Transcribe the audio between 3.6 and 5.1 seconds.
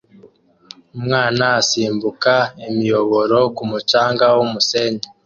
mucanga wumusenyi